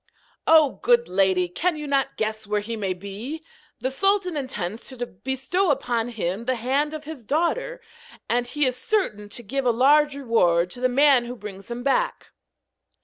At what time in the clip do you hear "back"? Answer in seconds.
11.83-12.31